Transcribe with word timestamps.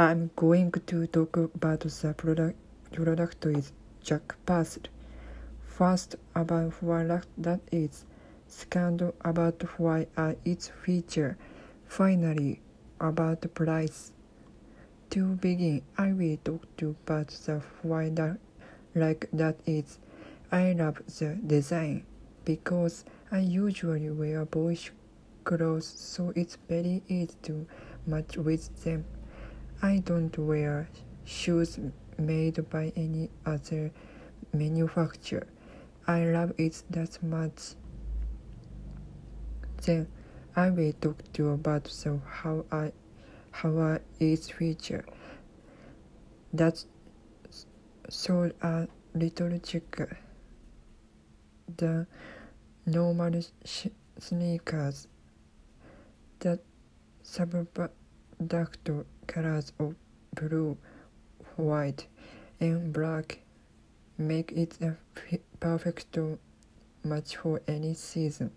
I'm 0.00 0.30
going 0.34 0.72
to 0.72 1.06
talk 1.08 1.36
about 1.36 1.80
the 1.80 2.14
product, 2.16 2.56
product 2.90 3.44
is 3.44 3.70
Jack 4.02 4.34
Purcell. 4.46 4.84
First, 5.62 6.16
about 6.34 6.72
what 6.82 7.26
that 7.36 7.60
is. 7.70 8.06
Second, 8.48 9.12
about 9.20 9.62
why 9.78 10.06
are 10.16 10.36
its 10.42 10.68
feature. 10.68 11.36
Finally, 11.86 12.62
about 12.98 13.44
price. 13.54 14.12
To 15.10 15.34
begin, 15.34 15.82
I 15.98 16.12
will 16.12 16.38
talk 16.46 16.64
to 16.78 16.96
about 17.04 17.28
the 17.28 17.60
why 17.82 18.08
that 18.08 18.38
like 18.94 19.28
that 19.34 19.56
is. 19.66 19.98
I 20.50 20.72
love 20.72 21.02
the 21.18 21.38
design 21.46 22.06
because 22.46 23.04
I 23.30 23.40
usually 23.40 24.08
wear 24.08 24.46
boyish 24.46 24.92
clothes 25.44 25.84
so 25.86 26.32
it's 26.34 26.56
very 26.70 27.02
easy 27.06 27.34
to 27.42 27.66
match 28.06 28.38
with 28.38 28.82
them. 28.82 29.04
I 29.82 29.98
don't 29.98 30.36
wear 30.38 30.88
shoes 31.24 31.78
made 32.18 32.68
by 32.68 32.92
any 32.96 33.30
other 33.46 33.90
manufacturer. 34.52 35.46
I 36.06 36.24
love 36.24 36.52
it 36.58 36.82
that 36.90 37.22
much. 37.22 37.74
Then 39.86 40.08
I 40.54 40.68
will 40.68 40.92
talk 40.92 41.22
to 41.32 41.42
you 41.42 41.50
about 41.50 41.84
the 41.84 42.20
how 42.28 42.66
I 42.70 42.92
how 43.52 43.78
I 43.78 44.00
its 44.18 44.50
feature. 44.50 45.04
That's 46.52 46.86
so 48.08 48.50
a 48.62 48.86
little 49.14 49.58
check. 49.60 50.18
The 51.76 52.06
normal 52.84 53.40
sneakers. 54.18 55.08
The 56.40 56.58
subduct 58.40 59.04
colors 59.26 59.72
of 59.78 59.94
blue, 60.34 60.76
white, 61.56 62.06
and 62.60 62.92
black 62.92 63.40
make 64.18 64.52
it 64.52 64.78
a 64.80 64.96
perfect 65.60 66.18
match 67.04 67.36
for 67.36 67.60
any 67.66 67.94
season. 67.94 68.50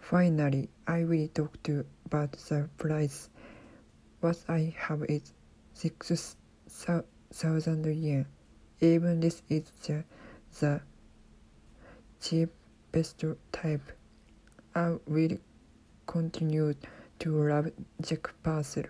Finally, 0.00 0.68
I 0.86 1.04
will 1.04 1.28
talk 1.28 1.62
to 1.64 1.84
about 2.06 2.32
the 2.32 2.68
price. 2.78 3.28
What 4.20 4.38
I 4.48 4.74
have 4.76 5.02
is 5.04 5.32
six 5.74 6.36
thousand 7.30 7.86
yen. 7.86 8.26
Even 8.80 9.20
this 9.20 9.42
is 9.48 9.64
the, 9.86 10.04
the 10.60 10.80
cheapest 12.20 13.24
type. 13.52 13.92
I 14.74 14.96
will 15.06 15.38
continue 16.06 16.74
to 17.20 17.72
Jack 18.00 18.30
Purcell. 18.42 18.84